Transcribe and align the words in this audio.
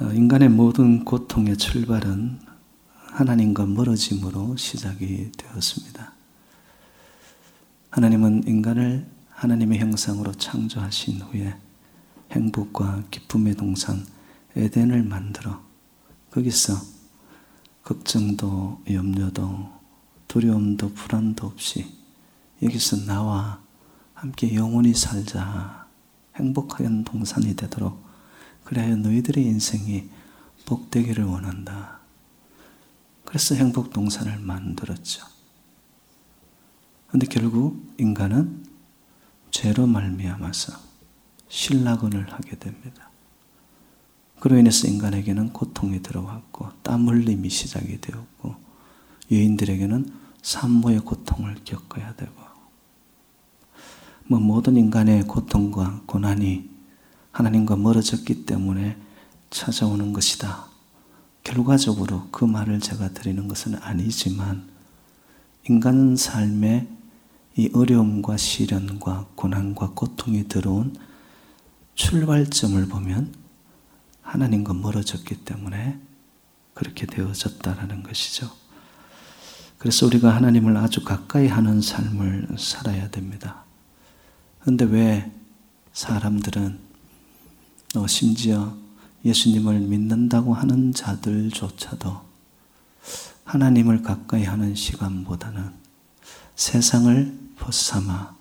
어, 0.00 0.12
인간의 0.12 0.48
모든 0.48 1.04
고통의 1.04 1.56
출발은 1.56 2.38
하나님과 2.94 3.66
멀어짐으로 3.66 4.56
시작이 4.56 5.32
되었습니다. 5.36 6.12
하나님은 7.90 8.46
인간을 8.46 9.08
하나님의 9.30 9.80
형상으로 9.80 10.32
창조하신 10.34 11.22
후에 11.22 11.52
행복과 12.30 13.02
기쁨의 13.10 13.56
동산 13.56 14.06
에덴을 14.54 15.02
만들어 15.02 15.60
거기서 16.30 16.74
걱정도 17.82 18.80
염려도 18.88 19.68
두려움도 20.28 20.92
불안도 20.92 21.44
없이 21.44 21.92
여기서 22.62 23.04
나와 23.06 23.60
함께 24.14 24.54
영원히 24.54 24.94
살자 24.94 25.88
행복한 26.36 27.02
동산이 27.02 27.56
되도록 27.56 28.07
그래야 28.68 28.94
너희들의 28.96 29.42
인생이 29.46 30.10
복되기를 30.66 31.24
원한다. 31.24 32.00
그래서 33.24 33.54
행복 33.54 33.94
동산을 33.94 34.40
만들었죠. 34.40 35.24
근데 37.06 37.26
결국 37.26 37.94
인간은 37.96 38.66
죄로 39.50 39.86
말미암아서 39.86 40.74
신락원을 41.48 42.30
하게 42.30 42.58
됩니다. 42.58 43.10
그로 44.38 44.58
인해서 44.58 44.86
인간에게는 44.86 45.54
고통이 45.54 46.02
들어왔고 46.02 46.68
땀 46.82 47.08
흘림이 47.08 47.48
시작이 47.48 48.02
되었고 48.02 48.54
여인들에게는 49.32 50.12
산모의 50.42 51.00
고통을 51.00 51.56
겪어야 51.64 52.14
되고 52.16 52.34
뭐 54.26 54.38
모든 54.38 54.76
인간의 54.76 55.22
고통과 55.22 56.02
고난이 56.04 56.77
하나님과 57.38 57.76
멀어졌기 57.76 58.46
때문에 58.46 58.96
찾아오는 59.50 60.12
것이다. 60.12 60.66
결과적으로 61.44 62.26
그 62.32 62.44
말을 62.44 62.80
제가 62.80 63.10
드리는 63.10 63.46
것은 63.46 63.76
아니지만 63.76 64.68
인간 65.68 66.16
삶의 66.16 66.88
이 67.56 67.70
어려움과 67.72 68.36
시련과 68.36 69.28
고난과 69.36 69.90
고통이 69.90 70.48
들어온 70.48 70.96
출발점을 71.94 72.84
보면 72.88 73.32
하나님과 74.22 74.74
멀어졌기 74.74 75.44
때문에 75.44 75.96
그렇게 76.74 77.06
되어졌다라는 77.06 78.02
것이죠. 78.02 78.50
그래서 79.78 80.06
우리가 80.06 80.34
하나님을 80.34 80.76
아주 80.76 81.04
가까이 81.04 81.46
하는 81.46 81.80
삶을 81.80 82.48
살아야 82.58 83.08
됩니다. 83.10 83.62
그런데 84.58 84.84
왜 84.86 85.32
사람들은 85.92 86.87
어, 86.87 86.87
심지어 88.06 88.76
예수님을 89.24 89.80
믿는다고 89.80 90.54
하는 90.54 90.92
자들조차도 90.92 92.20
하나님을 93.44 94.02
가까이 94.02 94.44
하는 94.44 94.74
시간보다는 94.74 95.72
세상을 96.54 97.38
벗삼아 97.56 98.36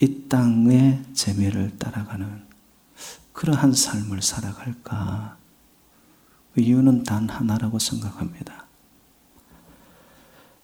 이 0.00 0.28
땅의 0.28 1.02
재미를 1.14 1.76
따라가는 1.78 2.44
그러한 3.32 3.72
삶을 3.72 4.22
살아갈까? 4.22 5.36
그 6.54 6.60
이유는 6.60 7.02
단 7.02 7.28
하나라고 7.28 7.78
생각합니다. 7.78 8.66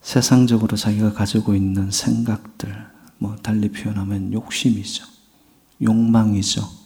세상적으로 0.03 0.77
자기가 0.77 1.12
가지고 1.12 1.55
있는 1.55 1.91
생각들, 1.91 2.87
뭐 3.19 3.37
달리 3.37 3.71
표현하면 3.71 4.33
욕심이죠. 4.33 5.05
욕망이죠. 5.83 6.80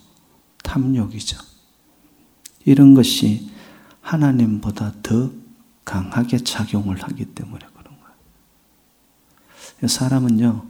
탐욕이죠. 0.64 1.38
이런 2.64 2.94
것이 2.94 3.48
하나님보다 4.00 4.94
더 5.02 5.30
강하게 5.84 6.38
작용을 6.38 7.00
하기 7.02 7.26
때문에 7.26 7.64
그런 7.76 7.94
거예요. 8.00 9.88
사람은요, 9.88 10.66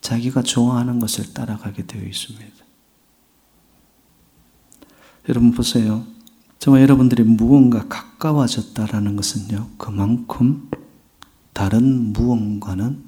자기가 0.00 0.42
좋아하는 0.42 1.00
것을 1.00 1.32
따라가게 1.32 1.86
되어 1.86 2.02
있습니다. 2.02 2.64
여러분 5.28 5.50
보세요. 5.50 6.06
저와 6.58 6.80
여러분들이 6.82 7.22
무언가 7.24 7.88
가까워졌다라는 7.88 9.16
것은요, 9.16 9.70
그만큼 9.78 10.70
다른 11.52 12.12
무언가는 12.12 13.02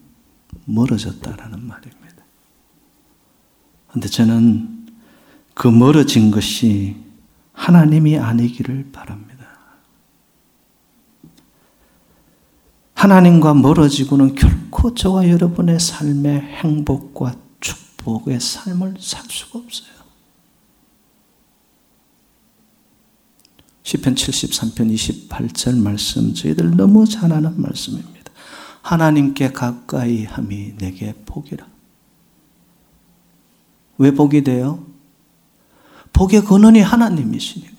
멀어졌다라는 0.65 1.67
말입니다. 1.67 2.25
근데 3.89 4.09
저는 4.09 4.72
그 5.55 5.69
멀어진 5.69 6.31
것이 6.31 6.97
하나님이 7.53 8.19
아니기를 8.19 8.91
바랍니다. 8.93 9.33
하나님과 12.95 13.55
멀어지고는 13.55 14.35
결코 14.35 14.95
저와 14.95 15.29
여러분의 15.29 15.81
삶의 15.81 16.41
행복과 16.41 17.35
축복의 17.61 18.41
삶을 18.41 18.97
살 19.01 19.25
수가 19.29 19.59
없어요. 19.59 19.93
시편 23.83 24.15
73편 24.15 25.29
28절 25.29 25.77
말씀 25.77 26.33
저희들 26.33 26.77
너무 26.77 27.05
잘 27.05 27.33
아는 27.33 27.61
말씀입니다. 27.61 28.33
하나님께 28.83 29.53
가까이 29.53 30.25
함이 30.25 30.77
내게 30.79 31.13
복이라. 31.27 31.67
왜 33.99 34.13
복이 34.13 34.45
돼요? 34.45 34.92
복의 36.13 36.45
근원이 36.45 36.81
하나님이시니까. 36.81 37.73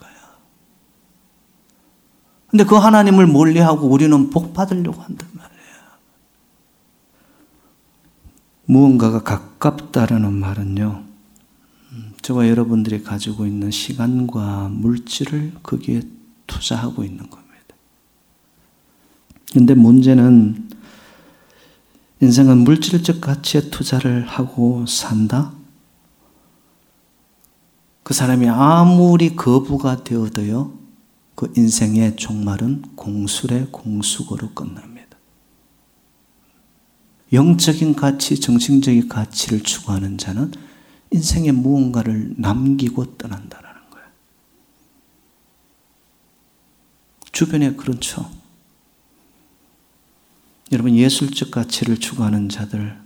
근데 2.53 2.65
그 2.65 2.75
하나님을 2.75 3.25
멀리하고 3.25 3.87
우리는 3.87 4.29
복 4.29 4.53
받으려고 4.53 5.01
한단 5.01 5.27
말이에요. 5.33 5.63
무언가가 8.65 9.23
가깝다라는 9.23 10.31
말은요, 10.31 11.03
음, 11.93 12.13
저와 12.21 12.47
여러분들이 12.49 13.01
가지고 13.01 13.47
있는 13.47 13.71
시간과 13.71 14.69
물질을 14.71 15.53
거기에 15.63 16.03
투자하고 16.45 17.03
있는 17.03 17.27
겁니다. 17.27 17.41
근데 19.51 19.73
문제는 19.73 20.69
인생은 22.21 22.59
물질적 22.59 23.19
가치에 23.19 23.71
투자를 23.71 24.27
하고 24.27 24.85
산다? 24.85 25.53
그 28.03 28.13
사람이 28.13 28.47
아무리 28.49 29.35
거부가 29.35 30.03
되어도요, 30.03 30.77
그 31.35 31.51
인생의 31.55 32.15
종말은 32.17 32.83
공술의 32.95 33.69
공수고로 33.71 34.51
끝납니다. 34.53 35.17
영적인 37.31 37.95
가치, 37.95 38.39
정신적인 38.39 39.09
가치를 39.09 39.61
추구하는 39.63 40.17
자는 40.17 40.51
인생에 41.11 41.51
무언가를 41.51 42.35
남기고 42.37 43.17
떠난다라는 43.17 43.81
거예요. 43.89 44.07
주변에 47.31 47.73
그렇죠. 47.73 48.29
여러분 50.71 50.95
예술적 50.95 51.51
가치를 51.51 51.99
추구하는 51.99 52.49
자들 52.49 52.99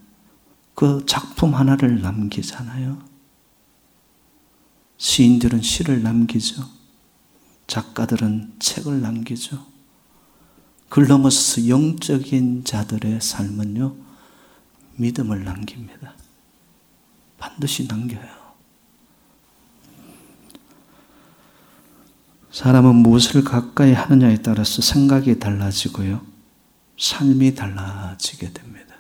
그 0.74 1.04
작품 1.06 1.54
하나를 1.56 2.02
남기잖아요. 2.02 3.17
시인들은 4.98 5.62
시를 5.62 6.04
남기죠. 6.04 6.68
작가들은 7.68 8.54
책을 8.60 9.02
남기죠. 9.02 9.66
글 10.90 11.08
넘어서 11.08 11.68
영적인 11.68 12.64
자들의 12.64 13.22
삶은요, 13.22 13.96
믿음을 14.96 15.44
남깁니다. 15.44 16.14
반드시 17.38 17.88
남겨요. 17.88 18.38
사람은 22.52 22.96
무엇을 22.96 23.44
가까이 23.44 23.94
하느냐에 23.94 24.42
따라서 24.42 24.82
생각이 24.82 25.38
달라지고요, 25.38 26.26
삶이 26.98 27.54
달라지게 27.54 28.54
됩니다. 28.54 28.96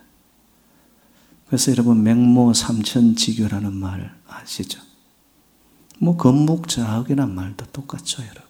그래서 1.47 1.71
여러분, 1.71 2.03
맹모 2.03 2.53
삼천지교라는 2.53 3.73
말 3.73 4.15
아시죠? 4.27 4.86
뭐, 5.99 6.17
건목 6.17 6.67
자학이란 6.67 7.33
말도 7.33 7.65
똑같죠, 7.67 8.23
여러분. 8.23 8.47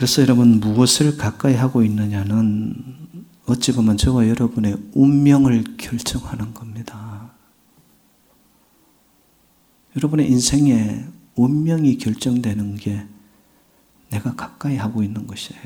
그래서 0.00 0.22
여러분 0.22 0.60
무엇을 0.60 1.18
가까이 1.18 1.54
하고 1.54 1.82
있느냐는 1.84 2.74
어찌 3.44 3.72
보면 3.72 3.98
저와 3.98 4.28
여러분의 4.28 4.78
운명을 4.94 5.76
결정하는 5.76 6.54
겁니다. 6.54 7.32
여러분의 9.96 10.30
인생의 10.30 11.06
운명이 11.34 11.98
결정되는 11.98 12.76
게 12.76 13.06
내가 14.08 14.34
가까이 14.34 14.76
하고 14.76 15.02
있는 15.02 15.26
것이에요. 15.26 15.60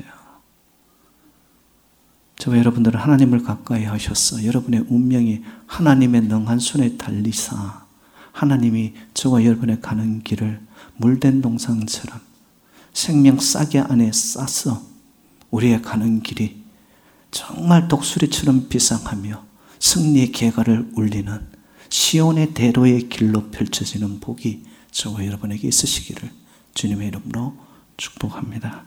저와 2.37 2.57
여러분들은 2.57 2.99
하나님을 2.99 3.43
가까이 3.43 3.85
하셨어. 3.85 4.43
여러분의 4.43 4.85
운명이 4.89 5.43
하나님의 5.67 6.23
능한 6.23 6.59
손에 6.59 6.97
달리사 6.97 7.84
하나님이 8.35 8.93
저와 9.13 9.45
여러분의 9.45 9.79
가는 9.79 10.21
길을 10.21 10.59
물된 10.97 11.41
동상처럼 11.41 12.19
생명 12.91 13.39
싸게 13.39 13.79
안에 13.79 14.11
싸서 14.11 14.81
우리의 15.51 15.81
가는 15.81 16.21
길이 16.21 16.61
정말 17.31 17.87
독수리처럼 17.87 18.67
비상하며 18.67 19.41
승리의 19.79 20.33
개가를 20.33 20.91
울리는 20.95 21.47
시온의 21.87 22.53
대로의 22.53 23.07
길로 23.07 23.49
펼쳐지는 23.51 24.19
복이 24.19 24.65
저와 24.91 25.25
여러분에게 25.25 25.69
있으시기를 25.69 26.29
주님의 26.73 27.07
이름으로 27.07 27.55
축복합니다. 27.95 28.83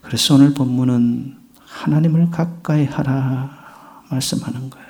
그래서 0.00 0.36
오늘 0.36 0.54
본문은 0.54 1.38
하나님을 1.58 2.30
가까이 2.30 2.84
하라 2.84 4.04
말씀하는 4.10 4.70
거예요. 4.70 4.89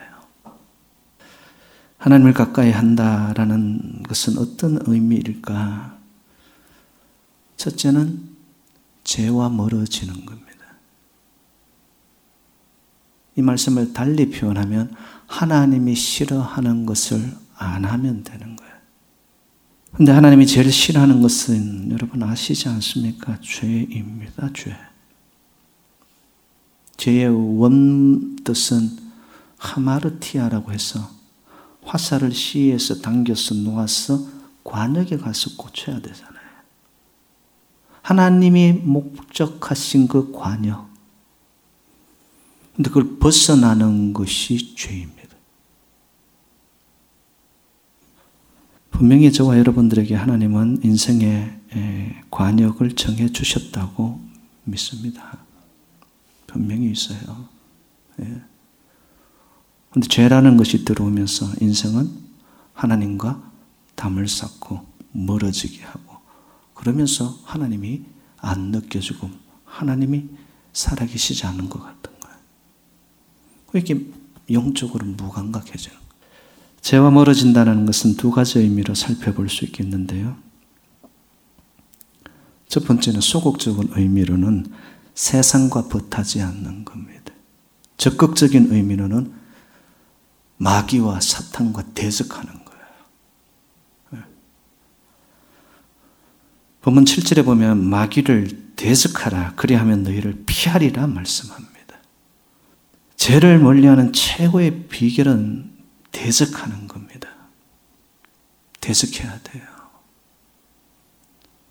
하나님을 2.00 2.32
가까이 2.32 2.70
한다라는 2.70 4.02
것은 4.04 4.38
어떤 4.38 4.78
의미일까? 4.86 5.98
첫째는 7.58 8.30
죄와 9.04 9.50
멀어지는 9.50 10.24
겁니다. 10.24 10.48
이 13.36 13.42
말씀을 13.42 13.92
달리 13.92 14.30
표현하면 14.30 14.94
하나님이 15.26 15.94
싫어하는 15.94 16.86
것을 16.86 17.36
안 17.56 17.84
하면 17.84 18.24
되는 18.24 18.56
거예요. 18.56 18.72
근데 19.92 20.12
하나님이 20.12 20.46
제일 20.46 20.72
싫어하는 20.72 21.20
것은 21.20 21.90
여러분 21.90 22.22
아시지 22.22 22.66
않습니까? 22.70 23.38
죄입니다, 23.42 24.48
죄. 24.54 24.74
죄의 26.96 27.28
원뜻은 27.58 28.88
하마르티아라고 29.58 30.72
해서 30.72 31.19
화살을 31.82 32.32
시에서 32.32 33.00
당겨서 33.00 33.54
놓아서 33.56 34.26
관역에 34.64 35.16
가서 35.16 35.56
고쳐야 35.56 36.00
되잖아요. 36.00 36.40
하나님이 38.02 38.72
목적하신 38.72 40.08
그 40.08 40.32
관역. 40.32 40.88
근데 42.74 42.90
그걸 42.90 43.18
벗어나는 43.18 44.12
것이 44.12 44.74
죄입니다. 44.74 45.20
분명히 48.90 49.32
저와 49.32 49.58
여러분들에게 49.58 50.14
하나님은 50.14 50.80
인생의 50.84 51.60
관역을 52.30 52.94
정해 52.96 53.30
주셨다고 53.30 54.20
믿습니다. 54.64 55.38
분명히 56.46 56.90
있어요. 56.90 57.48
예. 58.20 58.42
근데 59.92 60.06
죄라는 60.06 60.56
것이 60.56 60.84
들어오면서 60.84 61.46
인생은 61.60 62.10
하나님과 62.72 63.50
담을 63.96 64.28
쌓고 64.28 64.86
멀어지게 65.12 65.82
하고 65.82 66.16
그러면서 66.74 67.38
하나님이 67.44 68.04
안 68.38 68.70
느껴지고 68.70 69.28
하나님이 69.64 70.28
살아계시지 70.72 71.46
않은 71.46 71.68
것 71.68 71.82
같은 71.82 72.12
거예요. 72.20 72.36
이렇게 73.74 74.06
영적으로 74.50 75.06
무감각해져요. 75.06 75.98
죄와 76.80 77.10
멀어진다는 77.10 77.84
것은 77.84 78.16
두 78.16 78.30
가지 78.30 78.58
의미로 78.60 78.94
살펴볼 78.94 79.48
수 79.48 79.64
있겠는데요. 79.64 80.36
첫 82.68 82.86
번째는 82.86 83.20
소극적인 83.20 83.90
의미로는 83.94 84.66
세상과 85.14 85.88
버타지 85.88 86.40
않는 86.40 86.84
겁니다. 86.84 87.34
적극적인 87.96 88.72
의미로는 88.72 89.39
마귀와 90.60 91.20
사탄과 91.20 91.82
대적하는 91.94 92.52
거예요. 92.52 92.84
예. 94.14 94.18
본문 96.82 97.04
7절에 97.04 97.44
보면 97.46 97.82
마귀를 97.82 98.74
대적하라 98.76 99.54
그리하면 99.56 100.02
너희를 100.02 100.42
피하리라 100.44 101.06
말씀합니다. 101.06 101.96
죄를 103.16 103.58
멀리하는 103.58 104.12
최고의 104.12 104.88
비결은 104.88 105.70
대적하는 106.12 106.88
겁니다. 106.88 107.30
대적해야 108.82 109.40
돼요. 109.40 109.64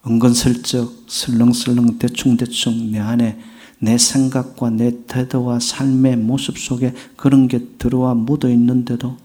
은근슬쩍 0.06 1.06
슬렁슬렁 1.07 2.00
대충대충 2.00 2.91
내 2.91 3.00
안에 3.00 3.39
내 3.79 3.97
생각과 3.97 4.69
내 4.71 5.05
태도와 5.07 5.59
삶의 5.59 6.17
모습 6.17 6.57
속에 6.57 6.93
그런 7.15 7.47
게 7.47 7.65
들어와 7.77 8.13
묻어 8.13 8.49
있는데도 8.49 9.17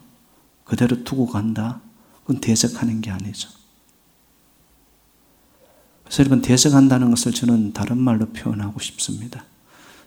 그대로 0.64 1.04
두고 1.04 1.26
간다. 1.26 1.80
그건 2.22 2.40
대적하는 2.40 3.00
게 3.00 3.10
아니죠. 3.10 3.48
그래서 6.04 6.20
여러분, 6.20 6.40
대적한다는 6.42 7.10
것을 7.10 7.32
저는 7.32 7.72
다른 7.72 7.98
말로 7.98 8.26
표현하고 8.26 8.78
싶습니다. 8.80 9.44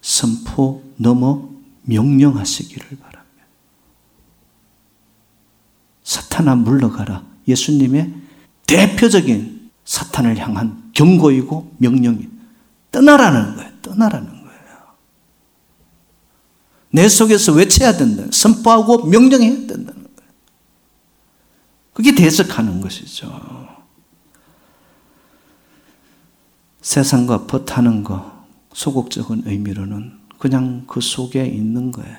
선포 0.01 0.83
넘어 0.95 1.49
명령하시기를 1.83 2.97
바랍니다. 2.97 3.17
사탄아 6.03 6.55
물러가라. 6.55 7.25
예수님의 7.47 8.13
대표적인 8.65 9.69
사탄을 9.85 10.38
향한 10.38 10.91
경고이고 10.94 11.75
명령이 11.77 12.27
떠나라는 12.91 13.55
거예요. 13.55 13.71
떠나라는 13.81 14.27
거예요. 14.27 14.37
내 16.89 17.07
속에서 17.10 17.54
외쳐야 17.54 17.94
된다. 17.94 18.24
선포하고 18.31 19.06
명령해야 19.06 19.68
된다는 19.68 19.86
거예요. 19.86 20.31
그게 21.94 22.16
대적하는 22.16 22.81
것이죠. 22.81 23.68
세상과 26.81 27.48
벗하는 27.48 28.04
거, 28.04 28.45
소극적인 28.74 29.44
의미로는 29.45 30.19
그냥 30.38 30.86
그 30.88 31.01
속에 31.01 31.45
있는 31.45 31.92
거예요. 31.92 32.18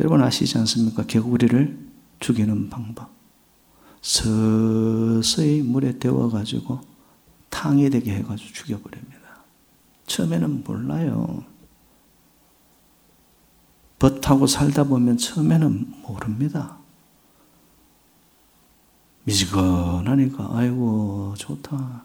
여러분 0.00 0.22
아시지 0.22 0.58
않습니까? 0.58 1.04
개구리를 1.04 1.78
죽이는 2.20 2.68
방법. 2.68 3.10
서서히 4.02 5.62
물에 5.62 5.98
데워가지고 5.98 6.80
탕이 7.50 7.88
되게 7.90 8.14
해가지고 8.16 8.52
죽여버립니다. 8.52 9.44
처음에는 10.06 10.64
몰라요. 10.64 11.44
벗하고 14.02 14.48
살다 14.48 14.82
보면 14.82 15.16
처음에는 15.16 16.02
모릅니다. 16.02 16.76
미지근하니까, 19.22 20.48
아이고, 20.50 21.34
좋다. 21.38 22.02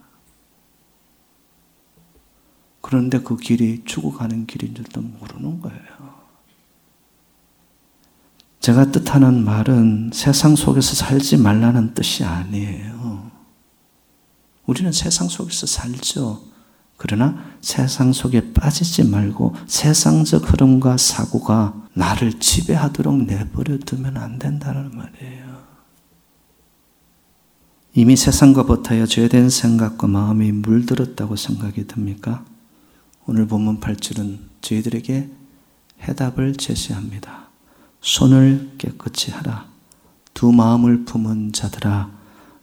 그런데 2.82 3.20
그 3.20 3.36
길이 3.36 3.84
죽어가는 3.84 4.46
길인 4.46 4.76
줄도 4.76 5.02
모르는 5.02 5.60
거예요. 5.60 5.82
제가 8.60 8.92
뜻하는 8.92 9.44
말은 9.44 10.12
세상 10.14 10.56
속에서 10.56 10.94
살지 10.94 11.38
말라는 11.38 11.96
뜻이 11.96 12.24
아니에요. 12.24 13.32
우리는 14.68 14.92
세상 14.92 15.28
속에서 15.28 15.66
살죠. 15.66 16.44
그러나 16.98 17.46
세상 17.62 18.12
속에 18.12 18.54
빠지지 18.54 19.04
말고 19.04 19.56
세상적 19.68 20.52
흐름과 20.52 20.98
사고가 20.98 21.88
나를 21.94 22.40
지배하도록 22.40 23.24
내버려 23.26 23.78
두면 23.78 24.18
안 24.18 24.40
된다는 24.40 24.92
말이에요. 24.96 25.48
이미 27.94 28.16
세상과 28.16 28.66
버타여 28.66 29.06
죄된 29.06 29.50
생각과 29.50 30.08
마음이 30.08 30.52
물들었다고 30.52 31.36
생각이 31.36 31.88
듭니까? 31.88 32.44
오늘 33.26 33.48
본문 33.48 33.80
8절은 33.80 34.40
저희들에게 34.62 35.30
해답을 36.04 36.56
제시합니다. 36.56 37.48
손을 38.02 38.74
깨끗이 38.78 39.32
하라. 39.32 39.66
두 40.34 40.52
마음을 40.52 41.06
품은 41.06 41.54
자들아, 41.54 42.12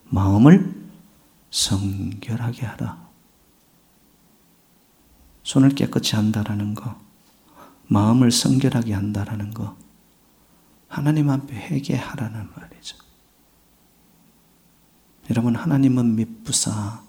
마음을 0.04 0.72
성결하게 1.50 2.66
하라. 2.66 3.03
손을 5.44 5.70
깨끗이 5.70 6.16
한다라는 6.16 6.74
거, 6.74 7.00
마음을 7.86 8.32
성결하게 8.32 8.92
한다라는 8.92 9.54
거, 9.54 9.76
하나님 10.88 11.30
앞에 11.30 11.54
회개하라는 11.54 12.48
말이죠. 12.56 12.96
여러분, 15.30 15.54
하나님은 15.54 16.16
미쁘사 16.16 17.04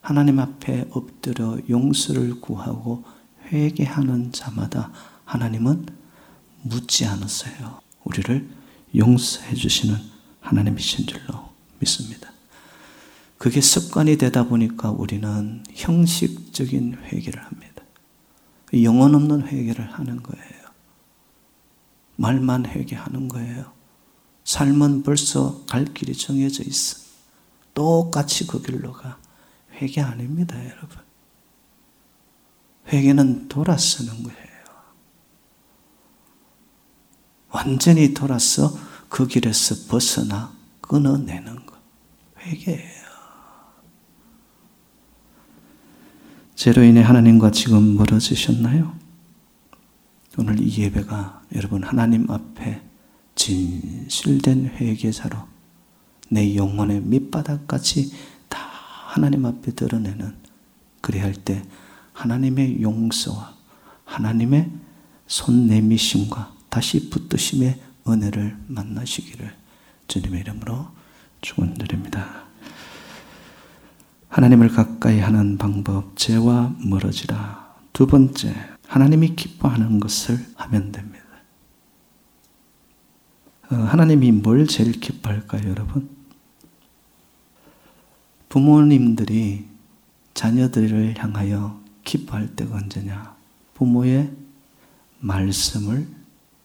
하나님 0.00 0.38
앞에 0.38 0.88
엎드려 0.90 1.58
용서를 1.68 2.40
구하고 2.40 3.04
회개하는 3.46 4.32
자마다 4.32 4.92
하나님은 5.24 5.86
묻지 6.62 7.06
않으세요. 7.06 7.80
우리를 8.04 8.48
용서해 8.96 9.54
주시는 9.54 9.96
하나님이신 10.40 11.06
줄로 11.06 11.50
믿습니다. 11.78 12.30
그게 13.38 13.60
습관이 13.60 14.16
되다 14.18 14.44
보니까 14.44 14.90
우리는 14.90 15.64
형식적인 15.72 16.98
회개를 17.04 17.42
합니다. 17.42 17.59
영혼 18.74 19.14
없는 19.14 19.46
회개를 19.46 19.92
하는 19.92 20.22
거예요. 20.22 20.60
말만 22.16 22.66
회개하는 22.66 23.28
거예요. 23.28 23.72
삶은 24.44 25.02
벌써 25.02 25.64
갈 25.66 25.84
길이 25.86 26.14
정해져 26.14 26.62
있어. 26.62 26.98
똑같이 27.74 28.46
그 28.46 28.60
길로 28.62 28.92
가. 28.92 29.18
회개 29.74 30.00
아닙니다, 30.00 30.56
여러분. 30.64 30.98
회개는 32.88 33.48
돌아서는 33.48 34.22
거예요. 34.22 34.40
완전히 37.50 38.14
돌아서 38.14 38.76
그 39.08 39.26
길에서 39.26 39.88
벗어나 39.88 40.54
끊어내는 40.82 41.66
것. 41.66 41.76
회개예요. 42.38 42.99
죄로 46.60 46.82
인해 46.82 47.00
하나님과 47.00 47.52
지금 47.52 47.96
멀어지셨나요? 47.96 48.94
오늘 50.36 50.60
이 50.60 50.82
예배가 50.82 51.44
여러분 51.54 51.82
하나님 51.82 52.30
앞에 52.30 52.82
진실된 53.34 54.66
회개자로 54.66 55.38
내 56.28 56.54
영혼의 56.56 57.00
밑바닥까지 57.00 58.12
다 58.50 58.58
하나님 59.06 59.46
앞에 59.46 59.72
드러내는 59.72 60.34
그래야 61.00 61.24
할 61.24 61.32
때 61.32 61.62
하나님의 62.12 62.82
용서와 62.82 63.54
하나님의 64.04 64.70
손 65.28 65.66
내미심과 65.66 66.54
다시 66.68 67.08
붙드심의 67.08 67.80
은혜를 68.06 68.58
만나시기를 68.66 69.50
주님의 70.08 70.40
이름으로 70.40 70.88
축원드립니다. 71.40 72.49
하나님을 74.30 74.68
가까이 74.68 75.18
하는 75.18 75.58
방법 75.58 76.16
죄와 76.16 76.74
멀어지라. 76.78 77.74
두 77.92 78.06
번째 78.06 78.54
하나님이 78.86 79.34
기뻐하는 79.34 80.00
것을 80.00 80.38
하면 80.54 80.92
됩니다. 80.92 81.20
어, 83.70 83.74
하나님이 83.74 84.32
뭘 84.32 84.66
제일 84.66 84.92
기뻐할까요, 84.92 85.68
여러분? 85.68 86.08
부모님들이 88.48 89.68
자녀들을 90.34 91.14
향하여 91.18 91.80
기뻐할 92.04 92.54
때가 92.54 92.76
언제냐? 92.76 93.34
부모의 93.74 94.32
말씀을 95.20 96.08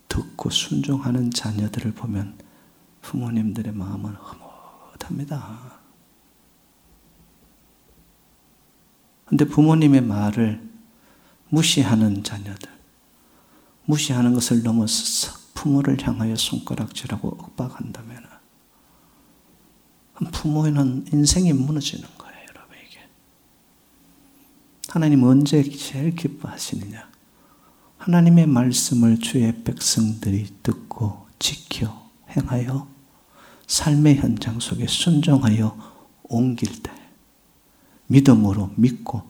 듣고 0.08 0.50
순종하는 0.50 1.32
자녀들을 1.32 1.94
보면 1.94 2.36
부모님들의 3.02 3.74
마음은 3.74 4.14
흐뭇합니다. 4.14 5.75
근데 9.26 9.46
부모님의 9.46 10.02
말을 10.02 10.62
무시하는 11.50 12.24
자녀들, 12.24 12.70
무시하는 13.86 14.34
것을 14.34 14.64
넘어서 14.64 15.38
부모를 15.54 15.98
향하여 16.06 16.36
손가락질하고 16.36 17.38
윽박한다면 17.42 18.26
부모는 20.32 21.06
인생이 21.12 21.52
무너지는 21.54 22.08
거예요, 22.18 22.40
여러분 22.50 22.78
이게. 22.88 23.00
하나님 24.88 25.24
언제 25.24 25.62
제일 25.64 26.16
기뻐하시느냐? 26.16 27.10
하나님의 27.98 28.48
말씀을 28.48 29.20
주의 29.20 29.64
백성들이 29.64 30.58
듣고 30.64 31.28
지켜 31.40 32.10
행하여 32.30 32.88
삶의 33.68 34.18
현장 34.18 34.60
속에 34.60 34.86
순종하여 34.88 35.94
옮길 36.24 36.82
때 36.82 36.92
믿음으로 38.08 38.72
믿고 38.76 39.24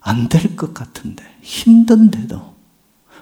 안 0.00 0.28
될 0.28 0.56
것 0.56 0.74
같은데 0.74 1.24
힘든데도 1.42 2.54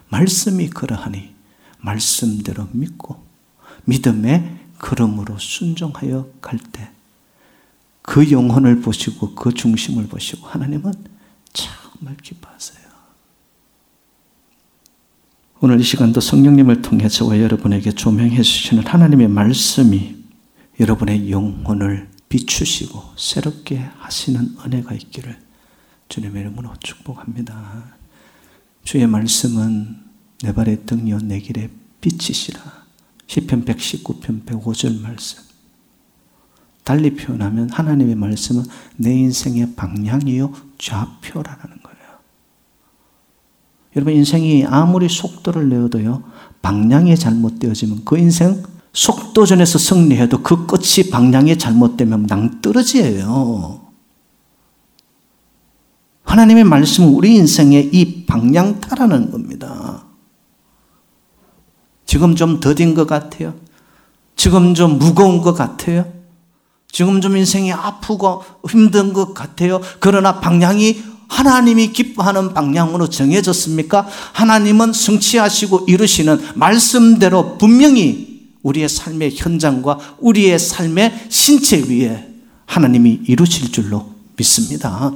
말씀이 0.08 0.68
그러하니 0.70 1.34
말씀대로 1.80 2.68
믿고 2.72 3.22
믿음의 3.84 4.58
걸음으로 4.78 5.38
순종하여 5.38 6.28
갈 6.40 6.58
때 6.72 6.90
그 8.02 8.32
영혼을 8.32 8.80
보시고 8.80 9.34
그 9.36 9.54
중심을 9.54 10.08
보시고 10.08 10.46
하나님은 10.48 10.92
정말 11.52 12.16
기뻐하세요. 12.20 12.82
오늘 15.60 15.78
이 15.80 15.84
시간도 15.84 16.20
성령님을 16.20 16.82
통해 16.82 17.08
저와 17.08 17.38
여러분에게 17.38 17.92
조명해 17.92 18.42
주시는 18.42 18.84
하나님의 18.84 19.28
말씀이 19.28 20.16
여러분의 20.80 21.30
영혼을 21.30 22.10
비추시고 22.32 23.12
새롭게 23.14 23.76
하시는 23.98 24.56
은혜가 24.64 24.94
있기를 24.94 25.38
주님의 26.08 26.40
이름으로 26.40 26.72
축복합니다. 26.80 27.84
주의 28.84 29.06
말씀은 29.06 29.98
내 30.42 30.54
발의 30.54 30.86
등이요 30.86 31.18
내 31.18 31.40
길의 31.40 31.68
빛이시라. 32.00 32.58
시편 33.26 33.66
119편 33.66 34.46
105절 34.46 35.02
말씀. 35.02 35.42
달리 36.84 37.14
표현하면 37.14 37.68
하나님의 37.68 38.14
말씀은 38.14 38.64
내 38.96 39.12
인생의 39.12 39.74
방향이요 39.76 40.54
좌표라는 40.78 41.82
거예요. 41.82 42.18
여러분 43.94 44.14
인생이 44.14 44.64
아무리 44.64 45.06
속도를 45.06 45.68
내어도요 45.68 46.24
방향이 46.62 47.14
잘못되어지면 47.14 48.06
그 48.06 48.16
인생 48.16 48.62
속도전에서 48.92 49.78
승리해도 49.78 50.42
그 50.42 50.66
끝이 50.66 51.10
방향이 51.10 51.56
잘못되면 51.58 52.26
낭떠러지예요. 52.26 53.80
하나님의 56.24 56.64
말씀은 56.64 57.08
우리 57.08 57.34
인생의 57.36 57.90
이 57.92 58.26
방향타라는 58.26 59.30
겁니다. 59.30 60.04
지금 62.06 62.34
좀 62.36 62.60
더딘 62.60 62.94
것 62.94 63.06
같아요. 63.06 63.54
지금 64.36 64.74
좀 64.74 64.98
무거운 64.98 65.40
것 65.40 65.54
같아요. 65.54 66.10
지금 66.90 67.20
좀 67.20 67.36
인생이 67.36 67.72
아프고 67.72 68.44
힘든 68.68 69.12
것 69.12 69.32
같아요. 69.32 69.80
그러나 69.98 70.40
방향이 70.40 71.02
하나님이 71.28 71.92
기뻐하는 71.92 72.52
방향으로 72.52 73.08
정해졌습니까? 73.08 74.06
하나님은 74.34 74.92
성취하시고 74.92 75.86
이루시는 75.88 76.38
말씀대로 76.54 77.56
분명히 77.56 78.31
우리의 78.62 78.88
삶의 78.88 79.32
현장과 79.36 80.16
우리의 80.18 80.58
삶의 80.58 81.26
신체 81.28 81.82
위에 81.82 82.28
하나님이 82.66 83.22
이루실 83.26 83.72
줄로 83.72 84.12
믿습니다. 84.36 85.12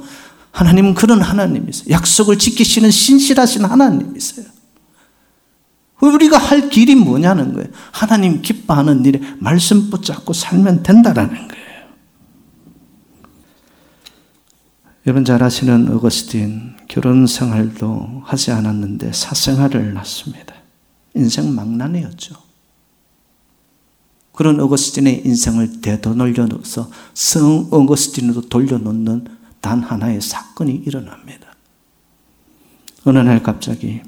하나님은 0.51 0.93
그런 0.93 1.21
하나님이세요. 1.21 1.89
약속을 1.89 2.37
지키시는 2.37 2.91
신실하신 2.91 3.65
하나님이세요. 3.65 4.45
우리가 5.99 6.37
할 6.37 6.69
길이 6.69 6.95
뭐냐는 6.95 7.53
거예요. 7.53 7.69
하나님 7.91 8.41
기뻐하는 8.41 9.03
일에 9.05 9.19
말씀 9.39 9.89
붙잡고 9.89 10.33
살면 10.33 10.83
된다라는 10.83 11.47
거예요. 11.47 11.67
여러분 15.05 15.23
잘 15.23 15.41
아시는 15.41 15.89
어거스틴 15.93 16.75
결혼 16.87 17.27
생활도 17.27 18.23
하지 18.25 18.51
않았는데 18.51 19.13
사생활을 19.13 19.93
낳습니다. 19.93 20.53
인생 21.15 21.55
망난이었죠. 21.55 22.46
그런 24.37 24.59
어거스틴의 24.59 25.23
인생을 25.25 25.81
되돌려놓서 25.81 26.91
성 27.15 27.67
어거스틴으로 27.71 28.41
돌려놓는 28.41 29.25
단 29.61 29.81
하나의 29.81 30.21
사건이 30.21 30.83
일어납니다. 30.85 31.55
어느 33.03 33.17
날 33.17 33.41
갑자기 33.41 34.01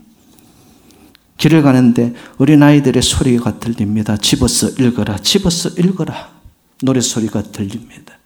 길을 1.38 1.64
가는데 1.64 2.14
어린아이들의 2.38 3.02
소리가 3.02 3.60
들립니다. 3.60 4.18
집어서 4.18 4.70
읽어라, 4.70 5.18
집어서 5.18 5.70
읽어라. 5.70 6.30
노래소리가 6.84 7.42
들립니다. 7.52 8.20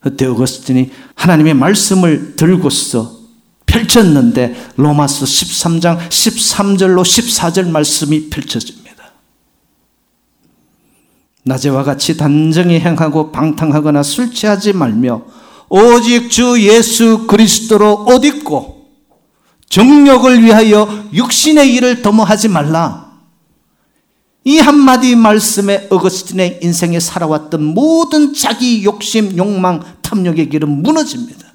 그때 0.00 0.24
어거스틴이 0.24 0.90
하나님의 1.14 1.52
말씀을 1.52 2.34
들고서 2.34 3.18
펼쳤는데 3.66 4.70
로마서 4.76 5.26
13장 5.26 6.08
13절로 6.08 7.02
14절 7.02 7.68
말씀이 7.68 8.30
펼쳐집니다. 8.30 8.97
낮에와 11.48 11.82
같이 11.82 12.16
단정히 12.16 12.78
행하고 12.78 13.32
방탕하거나 13.32 14.02
술 14.02 14.32
취하지 14.32 14.74
말며 14.74 15.22
오직 15.68 16.30
주 16.30 16.56
예수 16.60 17.26
그리스도로 17.26 18.06
옷 18.06 18.24
입고 18.24 18.78
정력을 19.68 20.42
위하여 20.42 20.88
육신의 21.12 21.74
일을 21.74 22.02
도모하지 22.02 22.48
말라. 22.48 23.08
이 24.44 24.58
한마디 24.58 25.14
말씀에 25.14 25.88
어거스틴의 25.90 26.60
인생에 26.62 27.00
살아왔던 27.00 27.62
모든 27.62 28.32
자기 28.32 28.82
욕심, 28.84 29.36
욕망, 29.36 29.82
탐욕의 30.00 30.48
길은 30.48 30.82
무너집니다. 30.82 31.46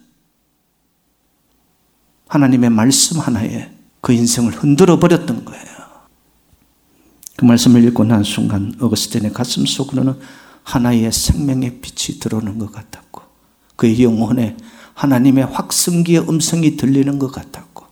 하나님의 2.28 2.70
말씀 2.70 3.20
하나에 3.20 3.72
그 4.02 4.14
인생을 4.14 4.52
흔들어 4.54 5.00
버렸던 5.00 5.46
거예요. 5.46 5.73
그 7.36 7.46
말씀을 7.46 7.84
읽고 7.86 8.04
난 8.04 8.24
순간 8.24 8.74
어거스틴의 8.80 9.34
가슴 9.34 9.66
속으로는 9.66 10.16
하나의 10.64 11.12
생명의 11.12 11.80
빛이 11.82 12.20
들어오는 12.20 12.58
것 12.58 12.72
같았고 12.72 13.22
그의 13.76 14.04
영혼에 14.04 14.56
하나님의 14.94 15.46
확성기의 15.46 16.30
음성이 16.30 16.78
들리는 16.78 17.20
것 17.20 17.32
같았고 17.32 17.86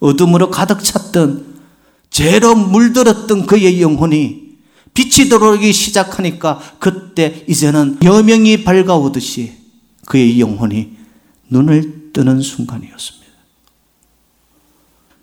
어둠으로 0.00 0.50
가득 0.50 0.82
찼던 0.82 1.60
죄로 2.10 2.54
물들었던 2.56 3.46
그의 3.46 3.80
영혼이 3.80 4.50
빛이 4.92 5.28
들어오기 5.28 5.72
시작하니까 5.72 6.60
그때 6.80 7.44
이제는 7.48 7.98
여명이 8.02 8.64
밝아오듯이 8.64 9.52
그의 10.06 10.40
영혼이 10.40 10.96
눈을 11.48 12.10
뜨는 12.12 12.40
순간이었습니다. 12.40 13.19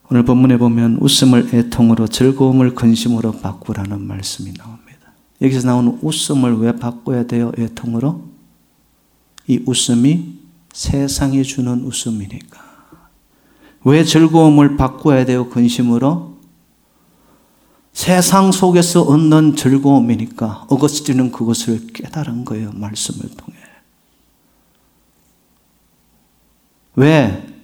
오늘 0.09 0.23
본문에 0.23 0.57
보면 0.57 0.99
웃음을 1.01 1.53
애통으로 1.53 2.07
즐거움을 2.07 2.75
근심으로 2.75 3.33
바꾸라는 3.33 4.01
말씀이 4.01 4.53
나옵니다. 4.53 4.87
여기서 5.41 5.67
나오는 5.67 5.99
웃음을 6.01 6.57
왜 6.59 6.75
바꿔야 6.77 7.27
돼요? 7.27 7.51
애통으로? 7.57 8.23
이 9.47 9.61
웃음이 9.65 10.39
세상이 10.71 11.43
주는 11.43 11.81
웃음이니까. 11.83 12.67
왜 13.83 14.03
즐거움을 14.03 14.77
바꿔야 14.77 15.25
돼요? 15.25 15.49
근심으로? 15.49 16.37
세상 17.91 18.51
속에서 18.51 19.01
얻는 19.01 19.55
즐거움이니까 19.55 20.67
어거스틴은 20.69 21.31
그것을 21.31 21.87
깨달은 21.87 22.45
거예요. 22.45 22.71
말씀을 22.73 23.29
통해. 23.35 23.57
왜? 26.95 27.56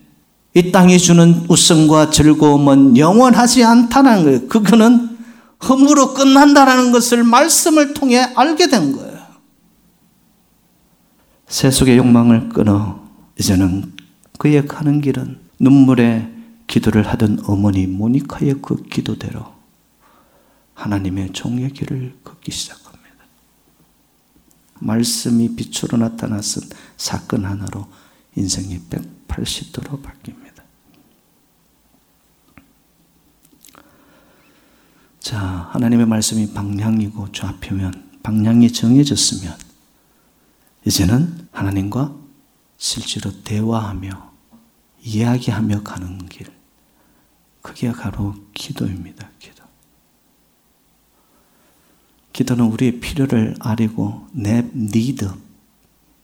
이 0.55 0.71
땅이 0.71 0.99
주는 0.99 1.45
웃음과 1.49 2.11
즐거움은 2.11 2.97
영원하지 2.97 3.63
않다는 3.63 4.23
거예요. 4.23 4.47
그거는 4.47 5.17
흠으로 5.59 6.13
끝난다는 6.13 6.91
것을 6.91 7.23
말씀을 7.23 7.93
통해 7.93 8.19
알게 8.35 8.67
된 8.67 8.91
거예요. 8.91 9.13
세속의 11.47 11.97
욕망을 11.97 12.49
끊어 12.49 13.03
이제는 13.39 13.93
그의 14.37 14.67
가는 14.67 15.01
길은 15.01 15.39
눈물의 15.59 16.31
기도를 16.67 17.07
하던 17.07 17.43
어머니 17.45 17.87
모니카의 17.87 18.55
그 18.61 18.83
기도대로 18.83 19.53
하나님의 20.73 21.33
종의 21.33 21.71
길을 21.71 22.15
걷기 22.23 22.51
시작합니다. 22.51 22.93
말씀이 24.79 25.55
빛으로 25.55 25.97
나타났은 25.97 26.63
사건 26.97 27.45
하나로 27.45 27.87
인생이 28.35 28.79
180도로 28.89 30.01
바뀝니다. 30.01 30.42
자, 35.23 35.39
하나님의 35.71 36.05
말씀이 36.05 36.53
방향이고 36.53 37.31
좌표면, 37.31 38.19
방향이 38.23 38.73
정해졌으면, 38.73 39.57
이제는 40.85 41.47
하나님과 41.49 42.13
실제로 42.77 43.31
대화하며, 43.43 44.33
이야기하며 45.01 45.83
가는 45.83 46.27
길. 46.27 46.47
그게 47.61 47.89
바로 47.93 48.35
기도입니다, 48.53 49.29
기도. 49.39 49.63
기도는 52.33 52.65
우리의 52.65 52.99
필요를 52.99 53.55
아리고, 53.61 54.27
내 54.33 54.69
니드, 54.75 55.31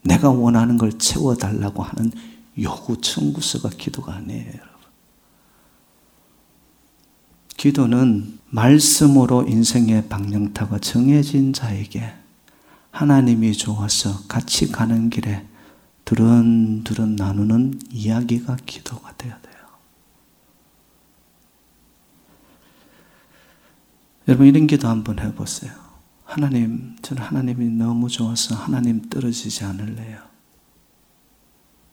내가 0.02 0.30
원하는 0.30 0.78
걸 0.78 1.00
채워달라고 1.00 1.84
하는 1.84 2.12
요구 2.60 3.00
청구서가 3.00 3.70
기도가 3.70 4.16
아니에요. 4.16 4.69
기도는 7.60 8.40
말씀으로 8.52 9.46
인생의 9.46 10.08
방향타가 10.08 10.80
정해진 10.80 11.52
자에게 11.52 12.14
하나님이 12.90 13.52
좋아서 13.52 14.26
같이 14.30 14.72
가는 14.72 15.10
길에 15.10 15.46
두런두런 16.06 17.18
나누는 17.18 17.82
이야기가 17.92 18.56
기도가 18.66 19.14
되어야 19.18 19.42
돼요. 19.42 19.56
여러분 24.30 24.48
이런 24.48 24.66
기도 24.66 24.88
한번 24.88 25.20
해보세요. 25.20 25.74
하나님, 26.24 26.96
저는 27.02 27.22
하나님이 27.22 27.72
너무 27.72 28.08
좋아서 28.08 28.56
하나님 28.56 29.02
떨어지지 29.10 29.66
않을래요. 29.66 30.22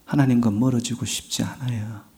하나님과 0.05 0.53
멀어지고 0.53 1.05
싶지 1.07 1.43
않아요. 1.43 2.16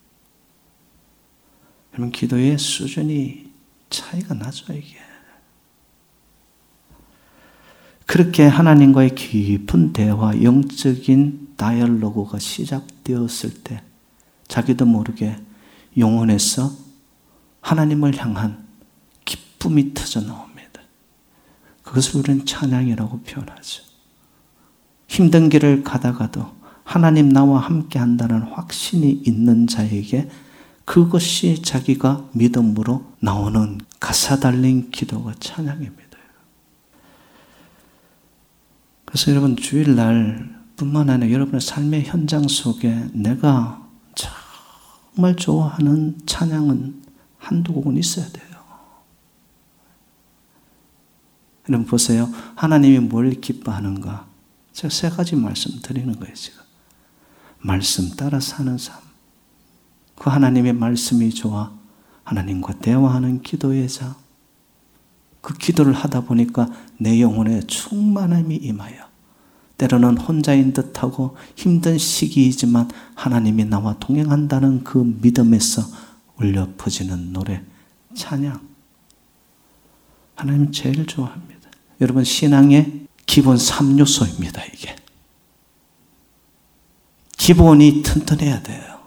여러분, 1.92 2.12
기도의 2.12 2.58
수준이 2.58 3.50
차이가 3.90 4.34
나죠, 4.34 4.72
이게. 4.72 4.96
그렇게 8.06 8.46
하나님과의 8.46 9.14
깊은 9.14 9.92
대화, 9.92 10.42
영적인 10.42 11.54
다이얼로그가 11.56 12.38
시작되었을 12.38 13.62
때 13.62 13.82
자기도 14.46 14.86
모르게 14.86 15.36
영혼에서 15.96 16.72
하나님을 17.60 18.16
향한 18.16 18.66
기쁨이 19.26 19.92
터져 19.92 20.22
나옵니다. 20.22 20.80
그것을 21.82 22.20
우리는 22.20 22.46
찬양이라고 22.46 23.20
표현하죠. 23.20 23.82
힘든 25.06 25.50
길을 25.50 25.84
가다가도 25.84 26.56
하나님 26.84 27.28
나와 27.28 27.60
함께 27.60 27.98
한다는 27.98 28.40
확신이 28.40 29.10
있는 29.10 29.66
자에게 29.66 30.30
그것이 30.88 31.60
자기가 31.60 32.30
믿음으로 32.32 33.12
나오는 33.20 33.78
가사 34.00 34.40
달린 34.40 34.90
기도가 34.90 35.34
찬양입니다. 35.38 36.18
그래서 39.04 39.30
여러분 39.30 39.54
주일날 39.54 40.48
뿐만 40.76 41.10
아니라 41.10 41.30
여러분의 41.30 41.60
삶의 41.60 42.04
현장 42.06 42.48
속에 42.48 43.10
내가 43.12 43.86
정말 44.14 45.36
좋아하는 45.36 46.18
찬양은 46.24 47.02
한두 47.36 47.74
곡은 47.74 47.98
있어야 47.98 48.26
돼요. 48.28 48.46
여러분 51.68 51.86
보세요. 51.86 52.32
하나님이 52.56 53.00
뭘 53.00 53.30
기뻐하는가? 53.32 54.26
제가 54.72 54.88
세 54.88 55.10
가지 55.10 55.36
말씀 55.36 55.82
드리는 55.82 56.18
거예요, 56.18 56.34
지금. 56.34 56.62
말씀 57.58 58.08
따라 58.16 58.40
사는 58.40 58.78
삶. 58.78 59.07
그 60.18 60.30
하나님의 60.30 60.72
말씀이 60.72 61.30
좋아 61.30 61.72
하나님과 62.24 62.74
대화하는 62.80 63.42
기도의 63.42 63.88
자. 63.88 64.16
그 65.40 65.54
기도를 65.54 65.92
하다 65.92 66.22
보니까 66.22 66.68
내 66.98 67.20
영혼에 67.20 67.60
충만함이 67.62 68.56
임하여 68.56 69.08
때로는 69.78 70.18
혼자인 70.18 70.72
듯하고 70.72 71.36
힘든 71.54 71.96
시기이지만 71.96 72.90
하나님이 73.14 73.64
나와 73.64 73.96
동행한다는 73.98 74.82
그 74.82 74.98
믿음에서 74.98 75.82
울려 76.36 76.68
퍼지는 76.76 77.32
노래, 77.32 77.62
찬양. 78.14 78.60
하나님 80.34 80.72
제일 80.72 81.06
좋아합니다. 81.06 81.70
여러분, 82.00 82.24
신앙의 82.24 83.06
기본 83.26 83.56
3요소입니다, 83.56 84.74
이게. 84.74 84.96
기본이 87.36 88.02
튼튼해야 88.02 88.62
돼요. 88.62 88.97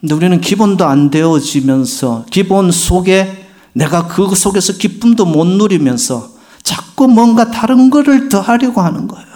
근데 0.00 0.14
우리는 0.14 0.40
기본도 0.40 0.84
안 0.84 1.10
되어지면서 1.10 2.26
기본 2.30 2.70
속에 2.70 3.46
내가 3.72 4.06
그 4.06 4.34
속에서 4.34 4.74
기쁨도 4.74 5.24
못 5.24 5.44
누리면서 5.44 6.30
자꾸 6.62 7.08
뭔가 7.08 7.50
다른 7.50 7.90
거를 7.90 8.28
더 8.28 8.40
하려고 8.40 8.80
하는 8.80 9.08
거예요. 9.08 9.28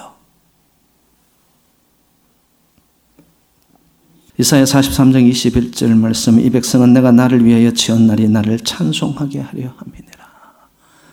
이사야 4.39 4.65
43장 4.65 5.31
21절 5.31 5.97
말씀 5.97 6.41
이 6.41 6.51
백성은 6.51 6.93
내가 6.93 7.13
나를 7.13 7.45
위하여 7.45 7.73
지었나리 7.73 8.29
나를 8.29 8.61
찬송하게 8.61 9.41
하려 9.41 9.75
함이니라. 9.77 10.23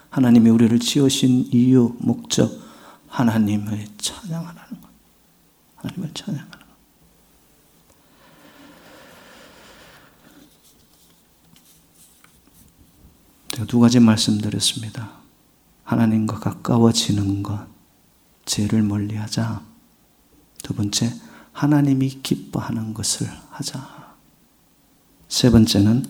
하나님이 0.10 0.50
우리를 0.50 0.80
지으신 0.80 1.50
이유, 1.52 1.96
목적, 2.00 2.52
하나님을 3.08 3.86
찬양하는 3.98 4.56
것. 4.56 4.90
하나님을 5.76 6.12
찬양 6.14 6.49
제가 13.60 13.68
두 13.68 13.80
가지 13.80 14.00
말씀드렸습니다. 14.00 15.12
하나님과 15.84 16.40
가까워지는 16.40 17.44
것, 17.44 17.68
죄를 18.46 18.82
멀리 18.82 19.16
하자. 19.16 19.62
두 20.64 20.74
번째, 20.74 21.14
하나님이 21.52 22.22
기뻐하는 22.24 22.94
것을 22.94 23.28
하자. 23.50 24.16
세 25.28 25.50
번째는 25.50 26.06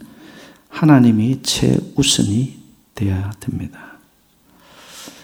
하나님이 0.69 1.41
최우선이 1.41 2.59
되어야 2.93 3.31
됩니다. 3.39 3.97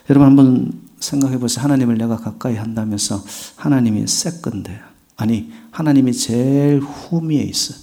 여러분 0.10 0.28
한번 0.28 0.82
생각해 1.00 1.38
보세요. 1.38 1.64
하나님을 1.64 2.00
내가 2.00 2.18
가까이 2.18 2.56
한다면서 2.56 3.24
하나님이 3.56 4.08
세건데 4.08 4.82
아니 5.16 5.52
하나님이 5.70 6.12
제일 6.14 6.80
후미에 6.80 7.44
있어. 7.44 7.76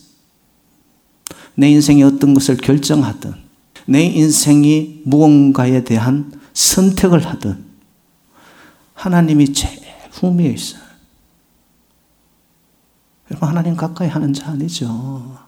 내 1.54 1.70
인생이 1.70 2.02
어떤 2.02 2.34
것을 2.34 2.56
결정하든 2.56 3.51
내 3.86 4.04
인생이 4.04 5.02
무언가에 5.04 5.84
대한 5.84 6.32
선택을 6.52 7.26
하든 7.26 7.64
하나님이 8.94 9.52
제일 9.52 9.82
후미에 10.12 10.50
있어요. 10.50 10.82
여러분 13.30 13.48
하나님 13.48 13.76
가까이 13.76 14.08
하는 14.08 14.32
자 14.32 14.50
아니죠. 14.50 15.38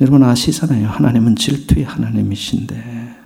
여러분 0.00 0.22
아시잖아요. 0.22 0.88
하나님은 0.88 1.36
질투의 1.36 1.84
하나님이신데 1.84 3.16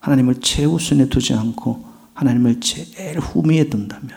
하나님을 0.00 0.40
최우선에 0.40 1.08
두지 1.08 1.34
않고 1.34 1.84
하나님을 2.14 2.60
제일 2.60 3.18
후미에 3.18 3.68
둔다면 3.68 4.10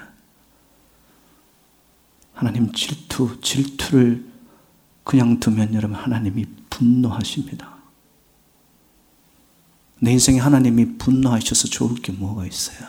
하나님 2.33 2.71
질투, 2.71 3.39
질투를 3.41 4.28
그냥 5.03 5.39
두면 5.39 5.73
여러분 5.73 5.95
하나님이 5.95 6.45
분노하십니다. 6.69 7.77
내 10.01 10.11
인생에 10.11 10.39
하나님이 10.39 10.97
분노하셔서 10.97 11.67
좋을 11.67 11.95
게 11.95 12.11
뭐가 12.11 12.45
있어요? 12.45 12.87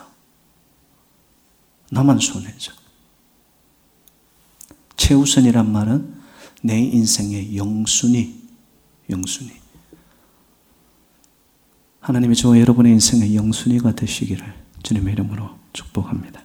나만 1.90 2.18
손해죠. 2.18 2.72
최우선이란 4.96 5.72
말은 5.72 6.20
내 6.62 6.78
인생의 6.78 7.56
영순위, 7.56 8.48
영순위. 9.08 9.50
하나님이 12.00 12.36
저와 12.36 12.60
여러분의 12.60 12.92
인생의 12.92 13.34
영순위가 13.34 13.94
되시기를 13.94 14.54
주님의 14.82 15.14
이름으로 15.14 15.58
축복합니다. 15.72 16.42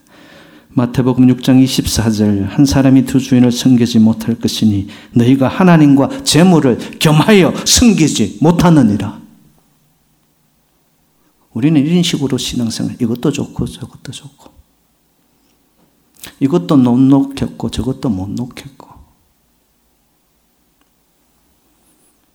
마태복음 0.76 1.26
6장 1.28 1.64
24절 1.64 2.48
한 2.48 2.66
사람이 2.66 3.06
두 3.06 3.18
주인을 3.18 3.50
섬기지 3.50 3.98
못할 3.98 4.34
것이니 4.38 4.88
너희가 5.14 5.48
하나님과 5.48 6.22
재물을 6.22 6.98
겸하여 6.98 7.54
섬기지 7.64 8.40
못하느니라. 8.42 9.18
우리는 11.54 11.80
이런 11.80 12.02
식으로 12.02 12.36
신앙생활 12.36 13.00
이것도 13.00 13.32
좋고 13.32 13.64
저것도 13.64 14.12
좋고 14.12 14.52
이것도 16.40 16.76
못 16.76 16.98
놓겠고 16.98 17.70
저것도 17.70 18.10
못 18.10 18.28
놓겠고 18.28 18.90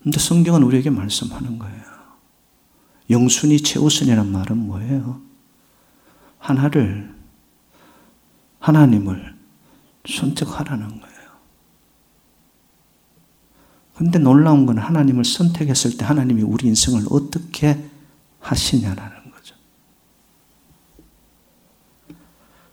근데 0.02 0.20
성경은 0.20 0.64
우리에게 0.64 0.90
말씀하는 0.90 1.60
거예요. 1.60 1.84
영순이 3.12 3.62
최우선이란 3.62 4.32
말은 4.32 4.58
뭐예요? 4.58 5.22
하나를 6.40 7.21
하나님을 8.62 9.36
선택하라는 10.08 10.88
거예요. 10.88 11.12
근데 13.96 14.18
놀라운 14.18 14.66
건 14.66 14.78
하나님을 14.78 15.26
선택했을 15.26 15.98
때 15.98 16.06
하나님이 16.06 16.42
우리 16.44 16.68
인생을 16.68 17.06
어떻게 17.10 17.84
하시냐라는 18.40 19.32
거죠. 19.32 19.56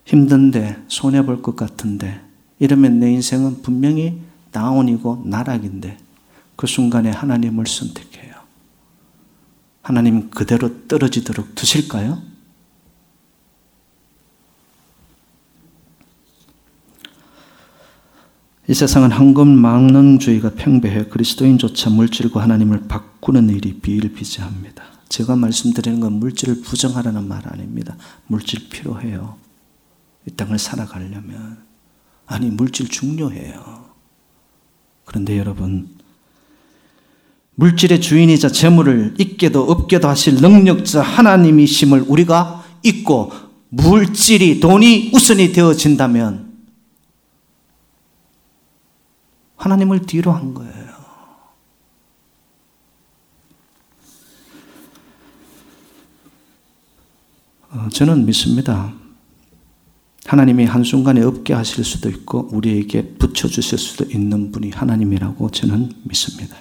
힘든데, 0.05 0.85
손해볼 0.87 1.41
것 1.41 1.55
같은데, 1.55 2.21
이러면 2.57 2.99
내 2.99 3.11
인생은 3.11 3.61
분명히 3.61 4.21
다운이고 4.51 5.23
나락인데, 5.25 5.97
그 6.55 6.65
순간에 6.65 7.11
하나님을 7.11 7.67
선택해요. 7.67 8.35
하나님 9.81 10.29
그대로 10.29 10.87
떨어지도록 10.87 11.55
두실까요? 11.55 12.28
이 18.69 18.73
세상은 18.75 19.11
황금망능주의가 19.11 20.51
팽배해 20.51 21.05
그리스도인조차 21.05 21.89
물질과 21.89 22.43
하나님을 22.43 22.87
바꾸는 22.87 23.49
일이 23.49 23.79
비일비재합니다. 23.79 24.83
제가 25.09 25.35
말씀드리는 25.35 25.99
건 25.99 26.13
물질을 26.19 26.61
부정하라는 26.61 27.27
말 27.27 27.41
아닙니다. 27.51 27.97
물질 28.27 28.69
필요해요. 28.69 29.37
이 30.27 30.31
땅을 30.35 30.59
살아가려면. 30.59 31.57
아니, 32.27 32.51
물질 32.51 32.87
중요해요. 32.89 33.85
그런데 35.03 35.39
여러분, 35.39 35.89
물질의 37.55 38.01
주인이자 38.01 38.49
재물을 38.49 39.15
있게도 39.17 39.63
없게도 39.63 40.07
하실 40.07 40.35
능력자 40.35 41.01
하나님이심을 41.01 42.05
우리가 42.07 42.63
잊고 42.83 43.31
물질이, 43.69 44.59
돈이 44.59 45.09
우선이 45.15 45.53
되어진다면 45.53 46.48
하나님을 49.59 49.99
뒤로 50.05 50.31
한 50.31 50.53
거예요. 50.53 50.89
어, 57.71 57.87
저는 57.91 58.25
믿습니다. 58.25 58.93
하나님이 60.25 60.65
한순간에 60.65 61.21
없게 61.21 61.53
하실 61.53 61.83
수도 61.83 62.09
있고 62.09 62.49
우리에게 62.51 63.15
붙여주실 63.15 63.77
수도 63.77 64.05
있는 64.05 64.51
분이 64.51 64.71
하나님이라고 64.71 65.49
저는 65.51 65.91
믿습니다. 66.03 66.55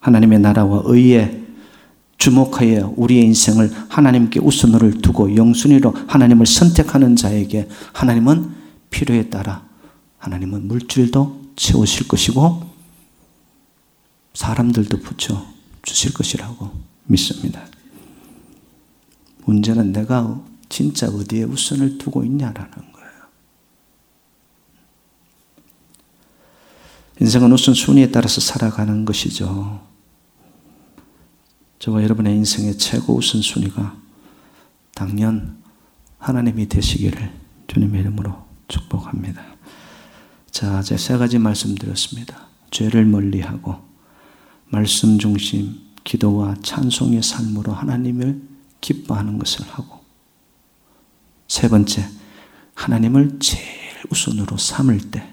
하나님의 0.00 0.40
나라와 0.40 0.82
의에 0.84 1.42
주목하여 2.18 2.94
우리의 2.96 3.24
인생을 3.24 3.70
하나님께 3.88 4.40
우선으로 4.40 4.90
두고 4.98 5.36
영순위로 5.36 5.94
하나님을 6.06 6.46
선택하는 6.46 7.16
자에게 7.16 7.68
하나님은 7.92 8.50
필요에 8.90 9.30
따라 9.30 9.64
하나님은 10.18 10.68
물질도 10.68 11.45
채우실 11.56 12.06
것이고 12.08 12.70
사람들도 14.34 15.00
붙여 15.00 15.46
주실 15.82 16.12
것이라고 16.12 16.70
믿습니다. 17.04 17.66
문제는 19.44 19.92
내가 19.92 20.42
진짜 20.68 21.08
어디에 21.08 21.44
우선을 21.44 21.98
두고 21.98 22.24
있냐라는 22.24 22.70
거예요. 22.92 23.10
인생은 27.20 27.52
우선 27.52 27.74
순위에 27.74 28.10
따라서 28.10 28.40
살아가는 28.40 29.04
것이죠. 29.04 29.80
저와 31.78 32.02
여러분의 32.02 32.34
인생의 32.36 32.78
최고 32.78 33.14
우선 33.14 33.40
순위가 33.40 33.96
당연 34.94 35.62
하나님이 36.18 36.68
되시기를 36.68 37.32
주님의 37.68 38.00
이름으로 38.00 38.44
축복합니다. 38.68 39.55
자, 40.56 40.80
이제 40.80 40.96
세 40.96 41.18
가지 41.18 41.38
말씀드렸습니다. 41.38 42.46
죄를 42.70 43.04
멀리하고 43.04 43.76
말씀 44.70 45.18
중심 45.18 45.74
기도와 46.02 46.54
찬송의 46.62 47.22
삶으로 47.22 47.74
하나님을 47.74 48.40
기뻐하는 48.80 49.36
것을 49.36 49.66
하고 49.66 50.00
세 51.46 51.68
번째 51.68 52.08
하나님을 52.72 53.38
제일 53.38 53.66
우선으로 54.08 54.56
삼을 54.56 55.10
때 55.10 55.28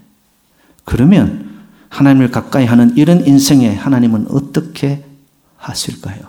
그러면 0.84 1.70
하나님을 1.88 2.30
가까이 2.30 2.66
하는 2.66 2.98
이런 2.98 3.26
인생에 3.26 3.74
하나님은 3.74 4.28
어떻게 4.30 5.06
하실까요? 5.56 6.20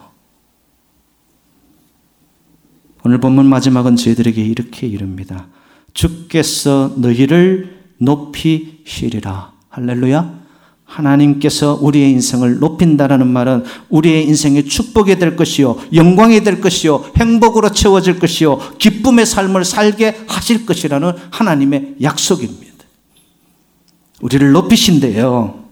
오늘 3.03 3.19
본문 3.19 3.47
마지막은 3.47 3.97
저희들에게 3.97 4.41
이렇게 4.41 4.87
이릅니다. 4.87 5.49
주께서 5.95 6.95
너희를 6.97 7.74
높이시리라. 8.05 9.53
할렐루야. 9.71 10.45
하나님께서 10.85 11.79
우리의 11.81 12.11
인생을 12.13 12.59
높인다라는 12.59 13.27
말은 13.27 13.65
우리의 13.89 14.27
인생의 14.27 14.67
축복이 14.67 15.19
될 15.19 15.35
것이요, 15.35 15.77
영광이 15.93 16.45
될 16.45 16.61
것이요, 16.61 17.05
행복으로 17.17 17.71
채워질 17.71 18.19
것이요, 18.19 18.59
기쁨의 18.79 19.27
삶을 19.27 19.65
살게 19.65 20.25
하실 20.29 20.67
것이라는 20.67 21.13
하나님의 21.31 21.97
약속입니다. 22.03 22.65
우리를 24.21 24.53
높이신대요. 24.53 25.65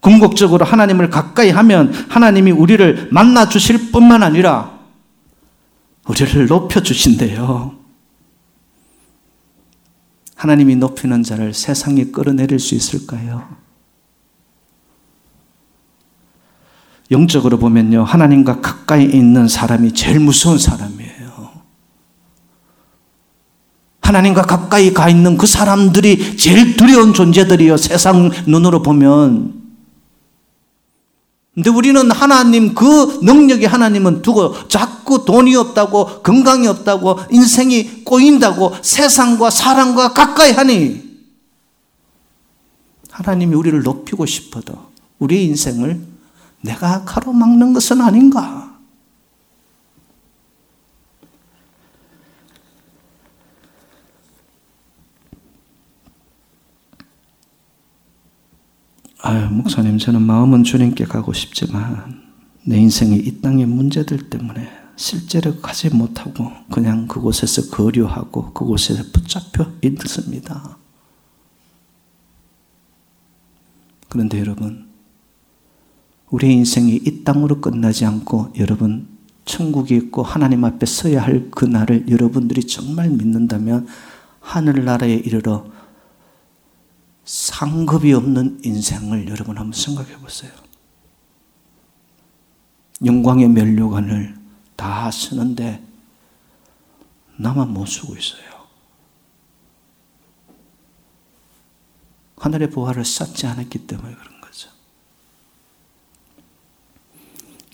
궁극적으로 0.00 0.64
하나님을 0.64 1.10
가까이 1.10 1.50
하면 1.50 1.92
하나님이 2.08 2.50
우리를 2.50 3.08
만나 3.10 3.48
주실 3.48 3.90
뿐만 3.90 4.22
아니라 4.22 4.78
우리를 6.06 6.46
높여 6.46 6.80
주신대요. 6.80 7.85
하나님이 10.36 10.76
높이는 10.76 11.22
자를 11.22 11.52
세상에 11.52 12.04
끌어내릴 12.04 12.60
수 12.60 12.74
있을까요? 12.74 13.48
영적으로 17.10 17.58
보면요, 17.58 18.04
하나님과 18.04 18.60
가까이 18.60 19.04
있는 19.04 19.48
사람이 19.48 19.94
제일 19.94 20.20
무서운 20.20 20.58
사람이에요. 20.58 21.16
하나님과 24.02 24.42
가까이 24.42 24.92
가 24.92 25.08
있는 25.08 25.36
그 25.38 25.46
사람들이 25.46 26.36
제일 26.36 26.76
두려운 26.76 27.14
존재들이요, 27.14 27.76
세상 27.76 28.30
눈으로 28.46 28.82
보면. 28.82 29.55
근데 31.56 31.70
우리는 31.70 32.10
하나님 32.10 32.74
그 32.74 33.18
능력이 33.22 33.64
하나님은 33.64 34.20
두고 34.20 34.68
자꾸 34.68 35.24
돈이 35.24 35.56
없다고 35.56 36.20
건강이 36.22 36.66
없다고 36.66 37.18
인생이 37.30 38.04
꼬인다고 38.04 38.74
세상과 38.82 39.48
사람과 39.48 40.12
가까이 40.12 40.52
하니 40.52 41.02
하나님이 43.10 43.54
우리를 43.54 43.82
높이고 43.82 44.26
싶어도 44.26 44.74
우리 45.18 45.46
인생을 45.46 45.98
내가 46.60 47.04
가로막는 47.06 47.72
것은 47.72 48.02
아닌가? 48.02 48.65
아유, 59.28 59.48
목사님, 59.50 59.98
저는 59.98 60.22
마음은 60.22 60.62
주님께 60.62 61.04
가고 61.04 61.32
싶지만 61.32 62.22
내 62.64 62.78
인생이 62.78 63.16
이 63.16 63.40
땅의 63.40 63.66
문제들 63.66 64.30
때문에 64.30 64.68
실제로 64.94 65.56
가지 65.56 65.92
못하고 65.92 66.52
그냥 66.70 67.08
그곳에서 67.08 67.68
거류하고 67.72 68.52
그곳에서 68.52 69.02
붙잡혀 69.12 69.66
있습니다. 69.82 70.78
그런데 74.08 74.38
여러분, 74.38 74.86
우리의 76.30 76.54
인생이 76.58 76.94
이 76.94 77.24
땅으로 77.24 77.60
끝나지 77.60 78.04
않고 78.04 78.52
여러분 78.60 79.08
천국이 79.44 79.96
있고 79.96 80.22
하나님 80.22 80.64
앞에 80.64 80.86
서야 80.86 81.20
할 81.20 81.50
그날을 81.50 82.08
여러분들이 82.08 82.62
정말 82.68 83.10
믿는다면 83.10 83.88
하늘나라에 84.38 85.14
이르러 85.14 85.74
상급이 87.26 88.12
없는 88.12 88.60
인생을 88.64 89.28
여러분 89.28 89.58
한번 89.58 89.72
생각해 89.72 90.16
보세요. 90.18 90.52
영광의 93.04 93.48
면류관을 93.48 94.36
다 94.76 95.10
쓰는데 95.10 95.84
나만 97.36 97.74
못 97.74 97.84
쓰고 97.86 98.16
있어요. 98.16 98.46
하늘의 102.36 102.70
보화를 102.70 103.04
쌓지 103.04 103.46
않았기 103.46 103.86
때문에 103.88 104.14
그런 104.14 104.40
거죠. 104.40 104.70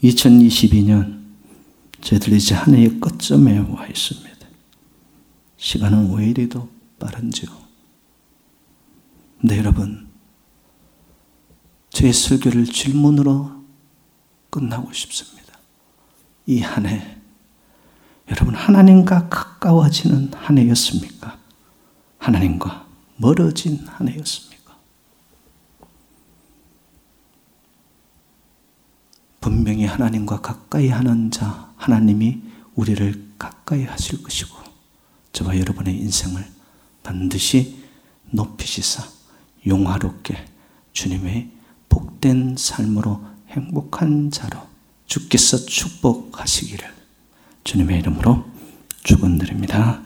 2022년 0.02 1.22
저희들 2.00 2.32
이제 2.32 2.54
한 2.54 2.74
해의 2.74 2.98
끝점에 2.98 3.58
와 3.58 3.86
있습니다. 3.86 4.32
시간은 5.58 6.14
왜 6.14 6.30
이리도 6.30 6.68
빠른지요? 6.98 7.71
근데 9.42 9.58
여러분, 9.58 10.08
제 11.90 12.12
설교를 12.12 12.64
질문으로 12.64 13.64
끝나고 14.50 14.92
싶습니다. 14.92 15.58
이 16.46 16.60
한 16.60 16.86
해, 16.86 17.18
여러분 18.30 18.54
하나님과 18.54 19.28
가까워지는 19.28 20.32
한 20.34 20.58
해였습니까? 20.58 21.38
하나님과 22.18 22.86
멀어진 23.16 23.84
한 23.88 24.08
해였습니까? 24.08 24.76
분명히 29.40 29.86
하나님과 29.86 30.40
가까이 30.40 30.88
하는 30.88 31.32
자, 31.32 31.72
하나님이 31.76 32.42
우리를 32.76 33.32
가까이 33.38 33.82
하실 33.84 34.22
것이고, 34.22 34.56
저와 35.32 35.58
여러분의 35.58 35.98
인생을 35.98 36.46
반드시 37.02 37.82
높이시사 38.30 39.02
용화롭게 39.66 40.44
주님의 40.92 41.50
복된 41.88 42.56
삶으로 42.58 43.24
행복한 43.48 44.30
자로 44.30 44.58
주께서 45.06 45.58
축복하시기를 45.58 46.88
주님의 47.64 47.98
이름으로 48.00 48.44
축원드립니다. 49.02 50.02